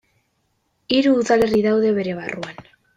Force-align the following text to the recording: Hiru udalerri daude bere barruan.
Hiru 0.97 1.13
udalerri 1.21 1.63
daude 1.69 1.95
bere 2.03 2.21
barruan. 2.25 2.63